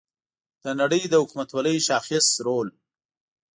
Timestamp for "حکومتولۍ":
1.21-1.77